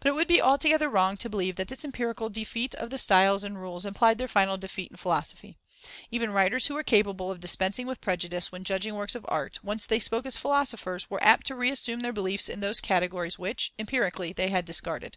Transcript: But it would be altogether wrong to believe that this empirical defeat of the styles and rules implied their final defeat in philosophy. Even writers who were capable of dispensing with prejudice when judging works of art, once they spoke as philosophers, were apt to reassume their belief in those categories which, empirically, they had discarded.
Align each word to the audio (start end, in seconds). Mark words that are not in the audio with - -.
But 0.00 0.08
it 0.08 0.16
would 0.16 0.26
be 0.26 0.42
altogether 0.42 0.88
wrong 0.88 1.16
to 1.18 1.28
believe 1.28 1.54
that 1.54 1.68
this 1.68 1.84
empirical 1.84 2.28
defeat 2.28 2.74
of 2.74 2.90
the 2.90 2.98
styles 2.98 3.44
and 3.44 3.56
rules 3.56 3.86
implied 3.86 4.18
their 4.18 4.26
final 4.26 4.56
defeat 4.58 4.90
in 4.90 4.96
philosophy. 4.96 5.56
Even 6.10 6.32
writers 6.32 6.66
who 6.66 6.74
were 6.74 6.82
capable 6.82 7.30
of 7.30 7.38
dispensing 7.38 7.86
with 7.86 8.00
prejudice 8.00 8.50
when 8.50 8.64
judging 8.64 8.96
works 8.96 9.14
of 9.14 9.24
art, 9.28 9.62
once 9.62 9.86
they 9.86 10.00
spoke 10.00 10.26
as 10.26 10.36
philosophers, 10.36 11.08
were 11.10 11.22
apt 11.22 11.46
to 11.46 11.54
reassume 11.54 12.00
their 12.00 12.12
belief 12.12 12.48
in 12.48 12.58
those 12.58 12.80
categories 12.80 13.38
which, 13.38 13.72
empirically, 13.78 14.32
they 14.32 14.48
had 14.48 14.64
discarded. 14.64 15.16